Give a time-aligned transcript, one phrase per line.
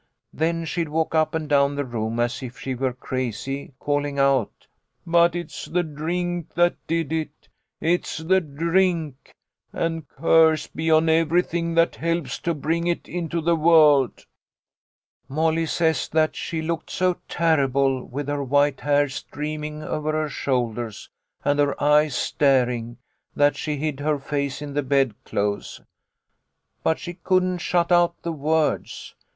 [0.33, 4.65] 'Then she'd walk up and down the room as if she were crazy, calling out,
[5.05, 7.47] But it's the drink that did it!
[7.79, 9.31] It's the drink,
[9.71, 14.25] and a curse be on everything that helps to bring it into the world.'
[15.29, 21.11] "Molly says that she looked so terrible, with her white hair streaming over her shoulders,
[21.45, 22.97] and her eyes staring,
[23.35, 25.79] that she hid her face in the bed clothes.
[26.81, 29.13] But she couldn't shut out the words.